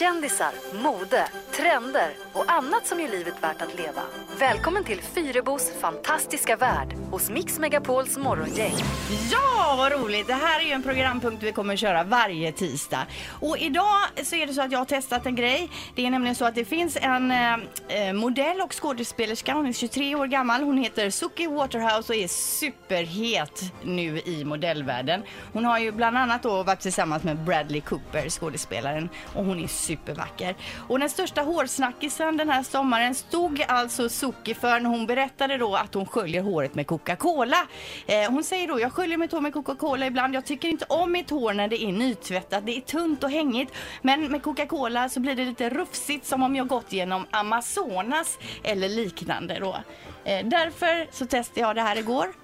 [0.00, 1.24] kändisar, mode,
[1.60, 4.02] trender och annat som gör livet värt att leva.
[4.38, 8.74] Välkommen till Fyrebos fantastiska värld hos Mix Megapols morgongäng.
[9.32, 10.26] Ja, vad roligt!
[10.26, 13.06] Det här är ju en programpunkt vi kommer att köra varje tisdag.
[13.40, 15.70] Och idag så är det så att jag har testat en grej.
[15.94, 17.54] Det är nämligen så att det finns en eh,
[17.88, 19.54] eh modell och skådespelerska.
[19.54, 20.62] Hon är 23 år gammal.
[20.62, 25.22] Hon heter Suki Waterhouse och är superhet nu i modellvärlden.
[25.52, 29.66] Hon har ju bland annat då varit tillsammans med Bradley Cooper, skådespelaren, och hon är
[29.66, 30.56] supervacker.
[30.88, 35.74] Och den största hårsnackisen den här sommaren stod alltså Suki för när hon berättade då
[35.74, 37.66] att hon sköljer håret med Coca-Cola.
[38.06, 40.34] Eh, hon säger då, jag sköljer mitt hår med Coca-Cola ibland.
[40.34, 42.66] Jag tycker inte om mitt hår när det är nytvättat.
[42.66, 43.72] Det är tunt och hängigt.
[44.02, 48.88] Men med Coca-Cola så blir det lite rufsigt som om jag gått genom Amazonas eller
[48.88, 49.76] liknande då.
[50.24, 52.39] Eh, därför så testade jag det här igår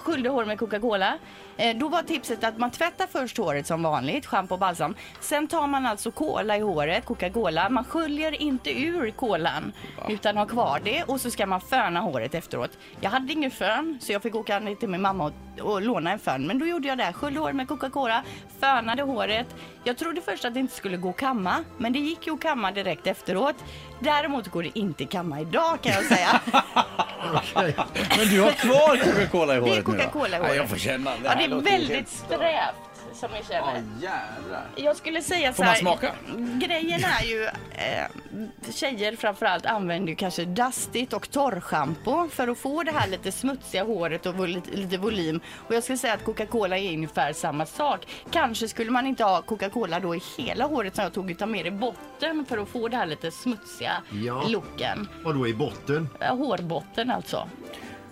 [0.00, 1.18] sköljde hår med Coca-Cola.
[1.56, 4.94] Eh, då var tipset att man tvättar först håret som vanligt, schampo och balsam.
[5.20, 7.68] Sen tar man alltså cola i håret, Coca-Cola.
[7.68, 9.72] Man sköljer inte ur kolan
[10.08, 12.70] utan har kvar det och så ska man föna håret efteråt.
[13.00, 16.12] Jag hade ingen fön så jag fick åka ner till min mamma och, och låna
[16.12, 16.46] en fön.
[16.46, 18.22] Men då gjorde jag det, sköljde håret med Coca-Cola,
[18.60, 19.46] fönade håret.
[19.84, 22.40] Jag trodde först att det inte skulle gå att kamma, men det gick ju att
[22.40, 23.56] kamma direkt efteråt.
[24.00, 26.40] Däremot går det inte att kamma idag kan jag säga.
[28.18, 30.02] Men du har kvar Coca-Cola i Det är håret nu då?
[30.02, 30.56] Coca-Cola i Ja, håret.
[30.56, 31.10] jag får känna.
[31.10, 32.74] Det Ja, det är väldigt strävt
[33.12, 33.82] som jag Ja, känner.
[34.02, 34.66] jädrar.
[34.76, 36.12] Jag skulle säga så Får man här, smaka?
[36.66, 38.06] Grejen är ju, eh,
[38.72, 43.84] tjejer framförallt använder ju kanske dastigt och torrschampo för att få det här lite smutsiga
[43.84, 45.40] håret och vol- lite, volym.
[45.68, 48.06] Och jag skulle säga att Coca-Cola är ungefär samma sak.
[48.30, 51.64] Kanske skulle man inte ha Coca-Cola då i hela håret som jag tog utan mer
[51.64, 54.42] i botten för att få det här lite smutsiga Ja.
[54.48, 55.08] looken.
[55.24, 56.08] Och då i botten.
[56.20, 57.48] Eh, Hårbotten alltså.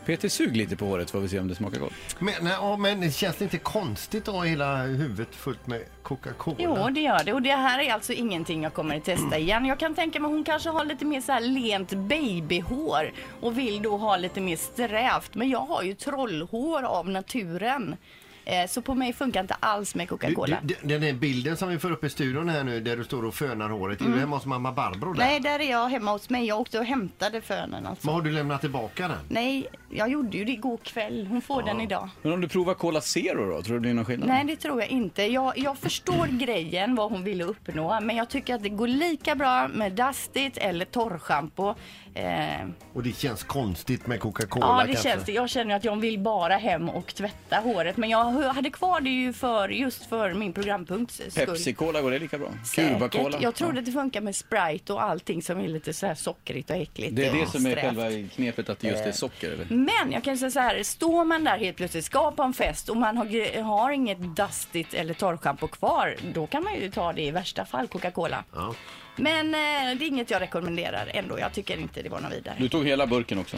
[0.06, 1.92] Peter, sug lite på håret får vi se om det smakar gott.
[2.18, 5.80] Men, nej, ja, men det känns det inte konstigt att ha hela huvudet fullt med
[6.02, 6.56] Coca-Cola?
[6.58, 7.32] Jo, det gör det.
[7.32, 9.66] Och det här är alltså ingenting jag kommer att testa igen.
[9.66, 13.82] Jag kan tänka mig hon kanske har lite mer så här lent babyhår och vill
[13.82, 15.34] då ha lite mer strävt.
[15.34, 17.96] Men jag har ju trollhår av naturen.
[18.44, 20.56] Eh, Så på mig funkar inte alls med Coca-Cola.
[20.62, 23.24] du, den här bilden som vi får upp i studion här nu där du står
[23.24, 25.24] och fönar håret, är du hemma hos mamma Barbro där?
[25.24, 26.44] Nej, där är jag hemma hos mig.
[26.46, 28.06] Jag åkte och hämtade fönen alltså.
[28.06, 29.18] Men har du lämnat tillbaka den?
[29.28, 31.26] Nej, jag gjorde ju det igår kväll.
[31.26, 32.08] Hon får den idag.
[32.22, 34.28] Men om du provar Cola Zero då, tror du det blir någon skillnad?
[34.28, 35.22] Nej, det tror jag inte.
[35.22, 38.00] Jag, jag förstår grejen, vad hon ville uppnå.
[38.02, 41.74] Men jag tycker att det går lika bra med dastigt eller torrschampo.
[42.14, 45.08] Eh, Och det känns konstigt med Coca-Cola Ja, det kanske?
[45.10, 45.32] känns det.
[45.32, 47.96] Jag känner att jag vill bara hem och tvätta håret.
[47.96, 51.46] Men jag hade kvar det ju för, just för min programpunkts skull.
[51.46, 52.48] Pepsi-Cola, går det lika bra?
[52.64, 53.38] Cuba-Cola?
[53.40, 56.70] Jag trodde att det funkar med Sprite och allting som är lite så här sockrigt
[56.70, 57.16] och äckligt.
[57.16, 59.66] Det är det som är själva knepet, att det just är socker eller?
[59.68, 62.88] Men jag kan säga så här, står man där helt plötsligt, ska på en fest
[62.88, 67.22] och man har, har inget dastigt eller torrschampo kvar, då kan man ju ta det
[67.22, 68.44] i värsta fall, Coca-Cola.
[68.54, 68.74] Ja.
[69.16, 71.38] Men eh, det är inget jag rekommenderar ändå.
[71.38, 72.54] Jag tycker inte det var något vidare.
[72.58, 73.56] Du tog hela burken också?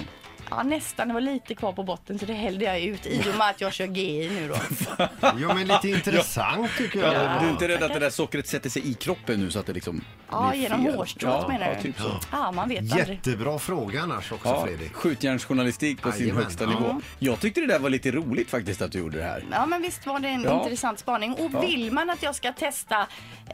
[0.57, 1.09] Ja, nästan.
[1.09, 3.61] Det var lite kvar på botten så det hällde jag ut i och med att
[3.61, 4.57] jag kör GI nu då.
[5.37, 7.15] Jo, men lite intressant tycker jag.
[7.15, 9.59] Ja, du är inte rädd att det där sockret sätter sig i kroppen nu så
[9.59, 10.01] att det liksom
[10.31, 10.95] Ja, blir genom fel?
[10.95, 11.83] hårstrået ja, menar ja, du?
[11.83, 12.21] typ så.
[12.33, 13.09] Ja, man vet aldrig.
[13.09, 14.93] Jättebra fråga annars också Ja, Fredrik.
[14.93, 16.43] skjutjärnsjournalistik på sin Jajamän.
[16.45, 17.01] högsta nivå.
[17.19, 19.45] Jag tyckte det där var lite roligt faktiskt att du gjorde det här.
[19.53, 20.63] Ja, men visst var det en Ja.
[20.63, 21.33] intressant spaning.
[21.35, 21.61] Och Ja.
[21.61, 23.07] vill man att jag ska testa,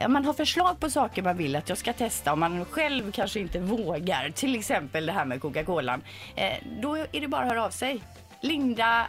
[0.05, 3.11] om man har förslag på saker man vill att jag ska testa, om man själv
[3.11, 5.99] kanske inte vågar, till exempel det här med Coca-Cola,
[6.35, 8.03] eh, då är det bara att höra av sig.
[8.41, 9.07] Linda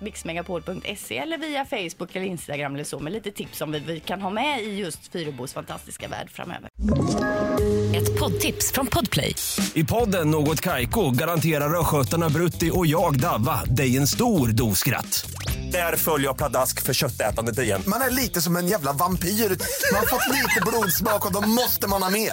[0.00, 4.20] mixmegapol.se eller via Facebook eller Instagram eller så med lite tips om vi, vi kan
[4.20, 6.68] ha med i just Fyrebos fantastiska värld framöver.
[7.96, 9.34] Ett poddtips från Podplay.
[9.74, 15.26] I podden Något Kaiko garanterar östgötarna Brutti och jag, Davva, dig en stor dos skratt.
[15.72, 17.82] Där följer jag pladask för köttätandet igen.
[17.86, 19.28] Man är lite som en jävla vampyr.
[19.28, 22.32] Man har fått lite blodsmak och då måste man ha mer.